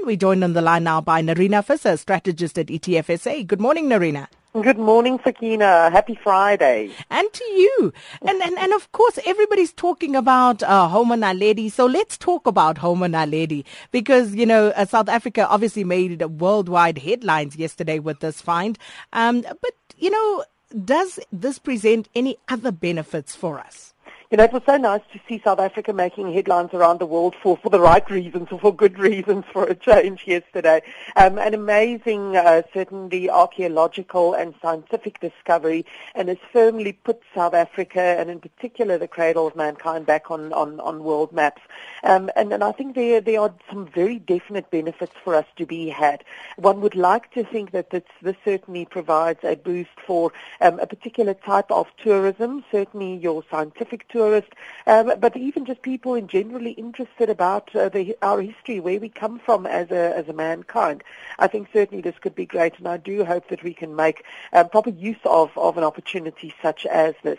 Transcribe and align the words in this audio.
And 0.00 0.06
we're 0.06 0.16
joined 0.16 0.42
on 0.42 0.54
the 0.54 0.62
line 0.62 0.84
now 0.84 1.02
by 1.02 1.20
Nerina 1.20 1.62
Visser, 1.62 1.94
strategist 1.98 2.58
at 2.58 2.68
ETFSA. 2.68 3.46
Good 3.46 3.60
morning, 3.60 3.86
Nerina. 3.86 4.28
Good 4.54 4.78
morning, 4.78 5.20
Sakina. 5.22 5.90
Happy 5.90 6.18
Friday. 6.24 6.90
And 7.10 7.30
to 7.30 7.44
you. 7.44 7.92
And, 8.22 8.40
and, 8.40 8.58
and 8.58 8.72
of 8.72 8.90
course, 8.92 9.18
everybody's 9.26 9.74
talking 9.74 10.16
about 10.16 10.62
uh, 10.62 10.88
Homo 10.88 11.16
Naledi. 11.16 11.70
So 11.70 11.84
let's 11.84 12.16
talk 12.16 12.46
about 12.46 12.78
Homo 12.78 13.08
Naledi 13.08 13.66
because, 13.90 14.34
you 14.34 14.46
know, 14.46 14.68
uh, 14.68 14.86
South 14.86 15.10
Africa 15.10 15.46
obviously 15.46 15.84
made 15.84 16.22
worldwide 16.22 16.96
headlines 16.96 17.56
yesterday 17.56 17.98
with 17.98 18.20
this 18.20 18.40
find. 18.40 18.78
Um, 19.12 19.42
but, 19.42 19.74
you 19.98 20.08
know, 20.08 20.44
does 20.82 21.20
this 21.30 21.58
present 21.58 22.08
any 22.14 22.38
other 22.48 22.72
benefits 22.72 23.36
for 23.36 23.58
us? 23.58 23.92
You 24.30 24.36
know, 24.36 24.44
it 24.44 24.52
was 24.52 24.62
so 24.64 24.76
nice 24.76 25.00
to 25.12 25.18
see 25.28 25.42
South 25.42 25.58
Africa 25.58 25.92
making 25.92 26.32
headlines 26.32 26.70
around 26.72 27.00
the 27.00 27.06
world 27.06 27.34
for, 27.42 27.56
for 27.56 27.68
the 27.68 27.80
right 27.80 28.08
reasons 28.08 28.46
or 28.52 28.60
for 28.60 28.72
good 28.72 28.96
reasons 28.96 29.44
for 29.52 29.64
a 29.64 29.74
change 29.74 30.22
yesterday. 30.24 30.82
Um, 31.16 31.36
an 31.36 31.52
amazing, 31.52 32.36
uh, 32.36 32.62
certainly 32.72 33.28
archaeological 33.28 34.34
and 34.34 34.54
scientific 34.62 35.18
discovery 35.18 35.84
and 36.14 36.28
has 36.28 36.38
firmly 36.52 36.92
put 36.92 37.20
South 37.34 37.54
Africa 37.54 38.00
and 38.00 38.30
in 38.30 38.38
particular 38.38 38.98
the 38.98 39.08
cradle 39.08 39.48
of 39.48 39.56
mankind 39.56 40.06
back 40.06 40.30
on, 40.30 40.52
on, 40.52 40.78
on 40.78 41.02
world 41.02 41.32
maps. 41.32 41.62
Um, 42.04 42.30
and, 42.36 42.52
and 42.52 42.62
I 42.62 42.70
think 42.70 42.94
there, 42.94 43.20
there 43.20 43.40
are 43.40 43.52
some 43.68 43.88
very 43.88 44.20
definite 44.20 44.70
benefits 44.70 45.12
for 45.24 45.34
us 45.34 45.46
to 45.56 45.66
be 45.66 45.88
had. 45.88 46.22
One 46.54 46.80
would 46.82 46.94
like 46.94 47.32
to 47.32 47.42
think 47.42 47.72
that 47.72 47.90
this, 47.90 48.04
this 48.22 48.36
certainly 48.44 48.84
provides 48.84 49.40
a 49.42 49.56
boost 49.56 49.98
for 50.06 50.32
um, 50.60 50.78
a 50.78 50.86
particular 50.86 51.34
type 51.34 51.72
of 51.72 51.88
tourism, 52.00 52.64
certainly 52.70 53.16
your 53.16 53.42
scientific 53.50 54.06
tourism 54.06 54.19
tourists, 54.20 54.50
um, 54.86 55.06
but 55.18 55.34
even 55.34 55.64
just 55.64 55.80
people 55.80 56.12
in 56.14 56.26
generally 56.28 56.72
interested 56.72 57.30
about 57.30 57.74
uh, 57.74 57.88
the, 57.88 58.14
our 58.20 58.42
history, 58.42 58.78
where 58.78 59.00
we 59.00 59.08
come 59.08 59.38
from 59.46 59.66
as 59.66 59.90
a, 59.90 60.04
as 60.20 60.28
a 60.28 60.34
mankind. 60.34 61.02
I 61.38 61.46
think 61.46 61.68
certainly 61.72 62.02
this 62.02 62.18
could 62.20 62.34
be 62.34 62.44
great, 62.44 62.74
and 62.78 62.86
I 62.86 62.98
do 62.98 63.24
hope 63.24 63.48
that 63.48 63.62
we 63.62 63.72
can 63.72 63.96
make 63.96 64.24
um, 64.52 64.68
proper 64.68 64.90
use 64.90 65.24
of, 65.24 65.48
of 65.56 65.78
an 65.78 65.84
opportunity 65.84 66.52
such 66.60 66.84
as 66.84 67.14
this. 67.22 67.38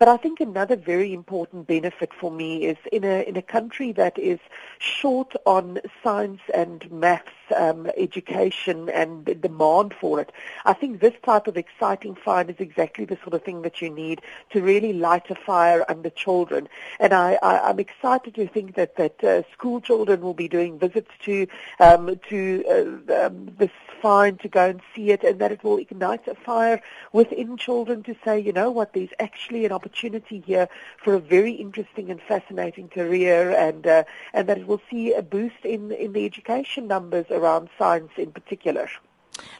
But 0.00 0.08
I 0.08 0.16
think 0.16 0.40
another 0.40 0.74
very 0.74 1.12
important 1.12 1.68
benefit 1.68 2.10
for 2.20 2.30
me 2.30 2.64
is 2.64 2.78
in 2.90 3.04
a, 3.04 3.22
in 3.28 3.36
a 3.36 3.42
country 3.42 3.92
that 3.92 4.18
is 4.18 4.40
short 4.78 5.32
on 5.44 5.78
science 6.02 6.40
and 6.52 6.90
maths 6.90 7.30
um, 7.56 7.88
education 7.96 8.88
and 8.88 9.24
the 9.26 9.34
demand 9.34 9.94
for 10.00 10.20
it. 10.20 10.32
I 10.64 10.72
think 10.72 11.00
this 11.00 11.14
type 11.24 11.46
of 11.46 11.56
exciting 11.56 12.16
find 12.16 12.50
is 12.50 12.56
exactly 12.58 13.04
the 13.04 13.18
sort 13.22 13.34
of 13.34 13.42
thing 13.44 13.62
that 13.62 13.80
you 13.80 13.90
need 13.90 14.22
to 14.50 14.62
really 14.62 14.92
light 14.92 15.30
a 15.30 15.34
fire 15.34 15.84
under 15.88 16.10
children. 16.16 16.68
And 16.98 17.12
I, 17.12 17.38
I, 17.42 17.70
am 17.70 17.78
excited 17.78 18.34
to 18.34 18.46
think 18.48 18.74
that 18.74 18.96
that 18.96 19.22
uh, 19.22 19.42
school 19.52 19.80
children 19.80 20.20
will 20.20 20.34
be 20.34 20.48
doing 20.48 20.78
visits 20.78 21.10
to 21.24 21.46
um, 21.78 22.18
to 22.28 22.64
uh, 23.08 23.26
um, 23.26 23.54
this 23.58 23.70
find 24.02 24.38
to 24.40 24.48
go 24.48 24.68
and 24.68 24.80
see 24.94 25.10
it, 25.10 25.24
and 25.24 25.40
that 25.40 25.52
it 25.52 25.64
will 25.64 25.78
ignite 25.78 26.26
a 26.28 26.34
fire 26.34 26.80
within 27.12 27.56
children 27.56 28.02
to 28.04 28.14
say, 28.24 28.38
you 28.38 28.52
know 28.52 28.70
what, 28.70 28.92
there's 28.92 29.10
actually 29.18 29.64
an 29.64 29.72
opportunity 29.72 30.42
here 30.46 30.68
for 31.02 31.14
a 31.14 31.18
very 31.18 31.52
interesting 31.52 32.10
and 32.10 32.20
fascinating 32.20 32.88
career, 32.88 33.50
and 33.50 33.86
uh, 33.86 34.04
and 34.32 34.48
that 34.48 34.58
it 34.58 34.66
will 34.66 34.82
see 34.90 35.12
a 35.12 35.22
boost 35.22 35.62
in 35.64 35.92
in 35.92 36.12
the 36.12 36.24
education 36.24 36.86
numbers 36.86 37.26
around 37.30 37.68
science 37.78 38.12
in 38.16 38.32
particular. 38.32 38.88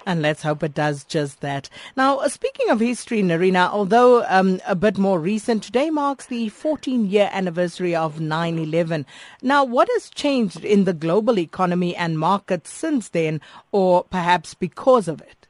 And 0.09 0.23
let's 0.23 0.45
hope 0.45 0.63
it 0.63 0.73
does 0.73 1.03
just 1.03 1.41
that. 1.41 1.69
Now, 1.97 2.19
uh, 2.19 2.29
speaking 2.29 2.71
of 2.71 2.79
history, 2.79 3.23
Nerina, 3.23 3.69
although 3.69 4.25
um, 4.29 4.61
a 4.65 4.77
bit 4.77 4.99
more 4.99 5.19
recent, 5.19 5.65
today 5.65 5.91
marks 5.91 6.27
the 6.27 6.49
14 6.49 7.07
year 7.07 7.29
anniversary 7.33 7.97
of 7.97 8.21
9 8.21 8.57
11. 8.57 9.05
Now, 9.43 9.65
what 9.65 9.89
has 9.95 10.09
changed 10.09 10.65
in 10.65 10.85
the 10.85 10.93
global 10.93 11.41
economy 11.41 11.97
and 11.97 12.21
markets 12.21 12.71
since 12.71 13.09
then, 13.09 13.41
or 13.73 14.05
perhaps 14.05 14.55
because 14.55 15.09
of 15.09 15.21
it? 15.21 15.46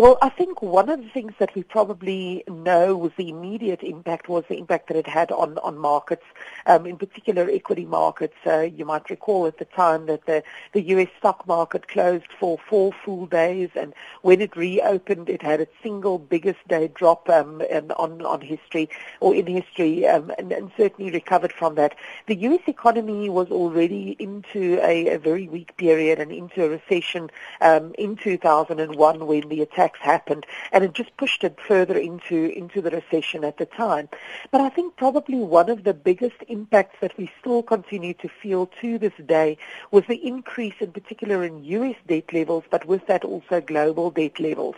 Well, 0.00 0.16
I 0.22 0.30
think 0.30 0.62
one 0.62 0.88
of 0.88 1.02
the 1.02 1.10
things 1.10 1.34
that 1.40 1.54
we 1.54 1.62
probably 1.62 2.42
know 2.48 2.96
was 2.96 3.12
the 3.18 3.28
immediate 3.28 3.82
impact 3.82 4.30
was 4.30 4.44
the 4.48 4.56
impact 4.56 4.88
that 4.88 4.96
it 4.96 5.06
had 5.06 5.30
on, 5.30 5.58
on 5.58 5.76
markets, 5.76 6.24
um, 6.64 6.86
in 6.86 6.96
particular 6.96 7.50
equity 7.52 7.84
markets. 7.84 8.36
Uh, 8.46 8.60
you 8.60 8.86
might 8.86 9.10
recall 9.10 9.46
at 9.46 9.58
the 9.58 9.66
time 9.66 10.06
that 10.06 10.24
the, 10.24 10.42
the 10.72 10.80
U.S. 10.94 11.08
stock 11.18 11.46
market 11.46 11.86
closed 11.86 12.32
for 12.38 12.56
four 12.56 12.94
full 13.04 13.26
days, 13.26 13.68
and 13.74 13.92
when 14.22 14.40
it 14.40 14.56
reopened, 14.56 15.28
it 15.28 15.42
had 15.42 15.60
its 15.60 15.74
single 15.82 16.18
biggest 16.18 16.66
day 16.66 16.88
drop 16.88 17.28
um, 17.28 17.60
on, 17.98 18.22
on 18.22 18.40
history 18.40 18.88
or 19.20 19.34
in 19.34 19.46
history, 19.46 20.06
um, 20.06 20.32
and, 20.38 20.50
and, 20.50 20.70
certainly 20.78 21.10
recovered 21.10 21.52
from 21.52 21.74
that. 21.74 21.94
The 22.26 22.36
U.S. 22.36 22.62
economy 22.66 23.28
was 23.28 23.50
already 23.50 24.16
into 24.18 24.80
a, 24.82 25.08
a 25.08 25.18
very 25.18 25.46
weak 25.46 25.76
period 25.76 26.18
and 26.18 26.32
into 26.32 26.64
a 26.64 26.70
recession 26.70 27.30
um, 27.60 27.92
in 27.98 28.16
2001 28.16 29.26
when 29.26 29.48
the 29.50 29.60
attack 29.60 29.89
attacks 29.90 30.00
happened, 30.04 30.46
and 30.72 30.84
it 30.84 30.92
just 30.92 31.16
pushed 31.16 31.44
it 31.44 31.58
further 31.66 31.96
into 31.96 32.52
into 32.56 32.80
the 32.80 32.90
recession 32.90 33.44
at 33.44 33.56
the 33.58 33.66
time. 33.66 34.08
But 34.50 34.60
I 34.60 34.68
think 34.68 34.96
probably 34.96 35.36
one 35.36 35.70
of 35.70 35.84
the 35.84 35.94
biggest 35.94 36.36
impacts 36.48 36.96
that 37.00 37.16
we 37.16 37.30
still 37.40 37.62
continue 37.62 38.14
to 38.14 38.28
feel 38.28 38.66
to 38.80 38.98
this 38.98 39.12
day 39.26 39.58
was 39.90 40.04
the 40.08 40.26
increase, 40.26 40.74
in 40.80 40.92
particular, 40.92 41.44
in 41.44 41.64
U.S. 41.64 41.96
debt 42.06 42.32
levels, 42.32 42.64
but 42.70 42.86
with 42.86 43.06
that 43.06 43.24
also 43.24 43.60
global 43.60 44.10
debt 44.10 44.38
levels. 44.40 44.76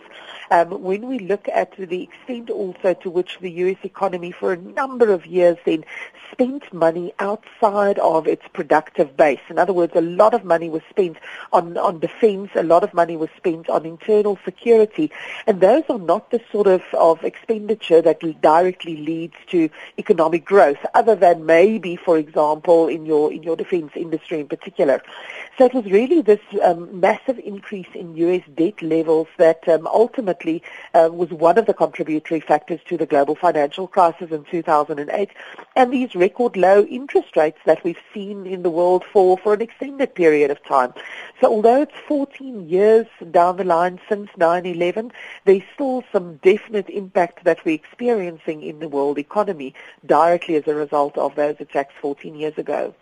Um, 0.51 0.81
when 0.81 1.07
we 1.07 1.19
look 1.19 1.47
at 1.49 1.75
the 1.77 2.03
extent 2.03 2.49
also 2.49 2.93
to 2.93 3.09
which 3.09 3.39
the 3.39 3.51
U.S. 3.51 3.77
economy, 3.83 4.31
for 4.31 4.53
a 4.53 4.57
number 4.57 5.11
of 5.11 5.25
years, 5.25 5.57
then 5.65 5.85
spent 6.31 6.73
money 6.73 7.13
outside 7.19 7.99
of 7.99 8.27
its 8.27 8.43
productive 8.53 9.15
base. 9.15 9.39
In 9.49 9.59
other 9.59 9.73
words, 9.73 9.93
a 9.95 10.01
lot 10.01 10.33
of 10.33 10.43
money 10.43 10.69
was 10.69 10.81
spent 10.89 11.17
on 11.51 11.77
on 11.77 11.99
defense, 11.99 12.49
a 12.55 12.63
lot 12.63 12.83
of 12.83 12.93
money 12.93 13.15
was 13.17 13.29
spent 13.37 13.69
on 13.69 13.85
internal 13.85 14.37
security 14.43 15.02
and 15.47 15.61
those 15.61 15.83
are 15.89 15.99
not 15.99 16.31
the 16.31 16.41
sort 16.51 16.67
of, 16.67 16.81
of 16.93 17.23
expenditure 17.23 18.01
that 18.01 18.19
directly 18.41 18.97
leads 18.97 19.35
to 19.47 19.69
economic 19.97 20.45
growth, 20.45 20.77
other 20.93 21.15
than 21.15 21.45
maybe, 21.45 21.95
for 21.95 22.17
example, 22.17 22.87
in 22.87 23.05
your, 23.05 23.31
in 23.31 23.43
your 23.43 23.55
defense 23.55 23.91
industry 23.95 24.39
in 24.39 24.47
particular. 24.47 25.01
So 25.57 25.65
it 25.65 25.73
was 25.73 25.85
really 25.85 26.21
this 26.21 26.39
um, 26.63 26.99
massive 26.99 27.37
increase 27.39 27.87
in 27.93 28.15
U.S. 28.17 28.41
debt 28.55 28.81
levels 28.81 29.27
that 29.37 29.67
um, 29.69 29.85
ultimately 29.85 30.63
uh, 30.93 31.09
was 31.11 31.29
one 31.29 31.57
of 31.57 31.67
the 31.67 31.73
contributory 31.73 32.39
factors 32.39 32.79
to 32.87 32.97
the 32.97 33.05
global 33.05 33.35
financial 33.35 33.87
crisis 33.87 34.31
in 34.31 34.45
2008 34.45 35.29
and 35.75 35.93
these 35.93 36.15
record 36.15 36.57
low 36.57 36.83
interest 36.85 37.35
rates 37.35 37.59
that 37.65 37.83
we've 37.83 38.01
seen 38.13 38.45
in 38.47 38.63
the 38.63 38.69
world 38.69 39.03
for, 39.11 39.37
for 39.37 39.53
an 39.53 39.61
extended 39.61 40.15
period 40.15 40.49
of 40.49 40.63
time. 40.63 40.93
So 41.39 41.47
although 41.51 41.81
it's 41.83 41.93
14 42.07 42.69
years 42.69 43.05
down 43.31 43.57
the 43.57 43.63
line 43.63 43.99
since 44.09 44.29
9-11, 44.39 44.82
there's 45.45 45.63
still 45.73 46.03
some 46.11 46.37
definite 46.37 46.89
impact 46.89 47.43
that 47.43 47.63
we're 47.65 47.75
experiencing 47.75 48.63
in 48.63 48.79
the 48.79 48.89
world 48.89 49.17
economy 49.17 49.73
directly 50.05 50.55
as 50.55 50.67
a 50.67 50.75
result 50.75 51.17
of 51.17 51.35
those 51.35 51.55
attacks 51.59 51.93
14 52.01 52.35
years 52.35 52.57
ago. 52.57 52.93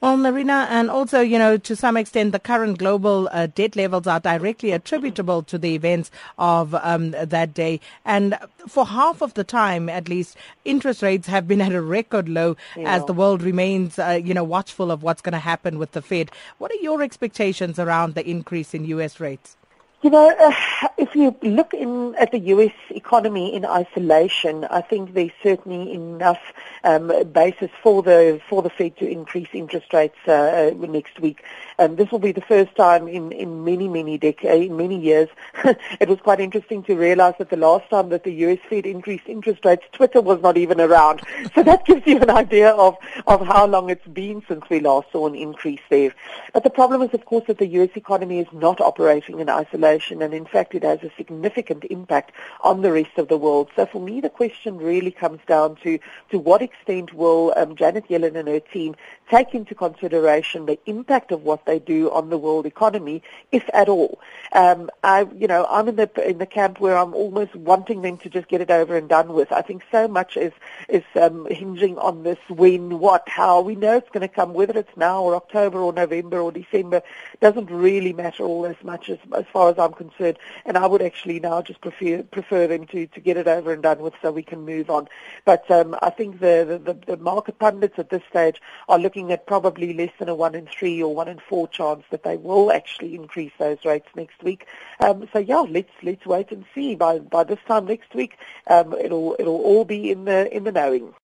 Well, 0.00 0.16
Nerina, 0.18 0.66
and 0.70 0.90
also, 0.90 1.20
you 1.20 1.38
know, 1.38 1.56
to 1.56 1.76
some 1.76 1.96
extent, 1.96 2.32
the 2.32 2.38
current 2.38 2.78
global 2.78 3.28
uh, 3.32 3.46
debt 3.46 3.76
levels 3.76 4.06
are 4.06 4.20
directly 4.20 4.72
attributable 4.72 5.42
to 5.44 5.56
the 5.56 5.74
events 5.74 6.10
of 6.38 6.74
um, 6.74 7.12
that 7.12 7.54
day. 7.54 7.80
And 8.04 8.38
for 8.68 8.86
half 8.86 9.22
of 9.22 9.34
the 9.34 9.44
time, 9.44 9.88
at 9.88 10.08
least, 10.08 10.36
interest 10.64 11.02
rates 11.02 11.28
have 11.28 11.48
been 11.48 11.60
at 11.62 11.72
a 11.72 11.80
record 11.80 12.28
low 12.28 12.56
yeah. 12.76 12.94
as 12.94 13.04
the 13.06 13.12
world 13.12 13.42
remains, 13.42 13.98
uh, 13.98 14.20
you 14.22 14.34
know, 14.34 14.44
watchful 14.44 14.90
of 14.90 15.02
what's 15.02 15.22
going 15.22 15.32
to 15.32 15.38
happen 15.38 15.78
with 15.78 15.92
the 15.92 16.02
Fed. 16.02 16.30
What 16.58 16.70
are 16.70 16.82
your 16.82 17.02
expectations 17.02 17.78
around 17.78 18.14
the 18.14 18.28
increase 18.28 18.74
in 18.74 18.84
U.S. 18.86 19.20
rates? 19.20 19.56
You 20.04 20.10
know, 20.10 20.28
uh, 20.38 20.52
if 20.98 21.16
you 21.16 21.34
look 21.40 21.72
in, 21.72 22.14
at 22.16 22.30
the 22.30 22.38
U.S. 22.38 22.74
economy 22.90 23.54
in 23.54 23.64
isolation, 23.64 24.64
I 24.66 24.82
think 24.82 25.14
there's 25.14 25.30
certainly 25.42 25.94
enough 25.94 26.52
um, 26.84 27.10
basis 27.32 27.70
for 27.82 28.02
the 28.02 28.38
for 28.46 28.60
the 28.60 28.68
Fed 28.68 28.98
to 28.98 29.10
increase 29.10 29.48
interest 29.54 29.94
rates 29.94 30.18
uh, 30.28 30.72
uh 30.82 30.86
next 30.86 31.20
week. 31.20 31.42
Um, 31.78 31.96
this 31.96 32.10
will 32.10 32.18
be 32.18 32.32
the 32.32 32.42
first 32.42 32.76
time 32.76 33.08
in, 33.08 33.32
in 33.32 33.64
many 33.64 33.88
many 33.88 34.18
decades, 34.18 34.70
many 34.70 35.00
years. 35.00 35.30
it 35.64 36.06
was 36.06 36.18
quite 36.20 36.38
interesting 36.38 36.82
to 36.82 36.94
realize 36.96 37.36
that 37.38 37.48
the 37.48 37.56
last 37.56 37.88
time 37.88 38.10
that 38.10 38.24
the 38.24 38.32
U.S. 38.44 38.58
Fed 38.68 38.84
increased 38.84 39.24
interest 39.26 39.64
rates, 39.64 39.84
Twitter 39.92 40.20
was 40.20 40.42
not 40.42 40.58
even 40.58 40.82
around. 40.82 41.22
So 41.54 41.62
that 41.62 41.86
gives 41.86 42.04
you 42.04 42.18
an 42.18 42.30
idea 42.30 42.70
of 42.70 42.96
of 43.26 43.46
how 43.46 43.66
long 43.66 43.88
it's 43.88 44.06
been 44.08 44.42
since 44.48 44.64
we 44.68 44.80
last 44.80 45.06
saw 45.12 45.26
an 45.28 45.34
increase 45.34 45.80
there. 45.88 46.12
But 46.52 46.64
the 46.64 46.70
problem 46.70 47.00
is, 47.00 47.14
of 47.14 47.24
course, 47.24 47.44
that 47.46 47.58
the 47.58 47.66
U.S. 47.78 47.90
economy 47.94 48.40
is 48.40 48.48
not 48.52 48.80
operating 48.80 49.38
in 49.38 49.48
isolation 49.48 49.93
inflation, 49.94 50.22
and 50.22 50.34
in 50.34 50.44
fact, 50.44 50.74
it 50.74 50.82
has 50.82 51.02
a 51.02 51.10
significant 51.16 51.84
impact 51.90 52.32
on 52.62 52.82
the 52.82 52.92
rest 52.92 53.16
of 53.16 53.28
the 53.28 53.36
world. 53.36 53.70
So 53.76 53.86
for 53.86 54.00
me, 54.00 54.20
the 54.20 54.30
question 54.30 54.76
really 54.76 55.10
comes 55.10 55.40
down 55.46 55.76
to 55.76 55.98
to 56.30 56.38
what 56.38 56.62
extent 56.62 57.14
will 57.14 57.52
um, 57.56 57.76
Janet 57.76 58.08
Yellen 58.08 58.36
and 58.36 58.48
her 58.48 58.60
team 58.60 58.96
take 59.30 59.54
into 59.54 59.74
consideration 59.74 60.66
the 60.66 60.78
impact 60.86 61.32
of 61.32 61.42
what 61.42 61.64
they 61.66 61.78
do 61.78 62.10
on 62.10 62.30
the 62.30 62.38
world 62.38 62.66
economy, 62.66 63.22
if 63.52 63.68
at 63.72 63.88
all. 63.88 64.18
Um, 64.52 64.90
I, 65.02 65.26
you 65.36 65.46
know, 65.46 65.66
I'm 65.70 65.88
in 65.88 65.96
the 65.96 66.10
in 66.28 66.38
the 66.38 66.46
camp 66.46 66.80
where 66.80 66.96
I'm 66.96 67.14
almost 67.14 67.54
wanting 67.54 68.02
them 68.02 68.18
to 68.18 68.28
just 68.28 68.48
get 68.48 68.60
it 68.60 68.70
over 68.70 68.96
and 68.96 69.08
done 69.08 69.32
with. 69.32 69.52
I 69.52 69.62
think 69.62 69.82
so 69.90 70.08
much 70.08 70.36
is 70.36 70.52
is 70.88 71.04
um, 71.20 71.46
hinging 71.50 71.98
on 71.98 72.22
this 72.22 72.38
when, 72.48 72.98
what, 72.98 73.28
how. 73.28 73.60
We 73.60 73.76
know 73.76 73.96
it's 73.96 74.10
going 74.10 74.28
to 74.28 74.28
come, 74.28 74.54
whether 74.54 74.78
it's 74.78 74.96
now 74.96 75.22
or 75.22 75.34
October 75.34 75.78
or 75.78 75.92
November 75.92 76.40
or 76.40 76.52
December, 76.52 77.02
doesn't 77.40 77.70
really 77.70 78.12
matter 78.12 78.44
all 78.44 78.66
as 78.66 78.76
much 78.82 79.08
as 79.08 79.18
as 79.36 79.44
far 79.52 79.68
as 79.74 79.78
I'm 79.78 79.92
concerned. 79.92 80.38
And 80.64 80.76
I 80.76 80.86
would 80.86 81.02
actually 81.02 81.40
now 81.40 81.62
just 81.62 81.80
prefer 81.80 82.22
prefer 82.22 82.66
them 82.66 82.86
to 82.88 83.06
to 83.06 83.20
get 83.20 83.36
it 83.36 83.48
over 83.48 83.72
and 83.72 83.82
done 83.82 84.00
with 84.00 84.14
so 84.22 84.30
we 84.30 84.42
can 84.42 84.64
move 84.64 84.90
on. 84.90 85.08
But 85.44 85.70
um, 85.70 85.96
I 86.02 86.10
think 86.10 86.40
the, 86.40 86.80
the 86.84 86.94
the 87.06 87.16
market 87.16 87.58
pundits 87.58 87.98
at 87.98 88.10
this 88.10 88.22
stage 88.28 88.60
are 88.88 88.98
looking 88.98 89.32
at 89.32 89.46
probably 89.46 89.92
less 89.92 90.12
than 90.18 90.28
a 90.28 90.34
one 90.34 90.54
in 90.54 90.66
three 90.66 91.02
or 91.02 91.14
one 91.14 91.28
in 91.28 91.38
four 91.38 91.68
chance 91.68 92.04
that 92.10 92.22
they 92.22 92.36
will 92.36 92.70
actually 92.72 93.14
increase 93.14 93.52
those 93.58 93.84
rates 93.84 94.08
next 94.14 94.42
week. 94.42 94.66
Um, 95.00 95.28
so 95.32 95.38
yeah, 95.38 95.64
let's 95.68 95.92
let's 96.02 96.24
wait 96.26 96.50
and 96.50 96.64
see. 96.74 96.94
By 96.94 97.18
by 97.18 97.44
this 97.44 97.58
time 97.66 97.86
next 97.86 98.14
week, 98.14 98.38
um, 98.68 98.92
it'll 98.94 99.36
it'll 99.38 99.60
all 99.60 99.84
be 99.84 100.10
in 100.10 100.24
the 100.24 100.54
in 100.54 100.64
the 100.64 100.72
knowing. 100.72 101.12